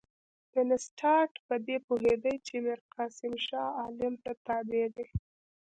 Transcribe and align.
وینسیټارټ 0.53 1.33
په 1.47 1.55
دې 1.67 1.77
پوهېدی 1.87 2.35
چې 2.45 2.53
میرقاسم 2.65 3.33
شاه 3.45 3.69
عالم 3.81 4.13
ته 4.23 4.31
تابع 4.45 4.85
دی. 4.95 5.05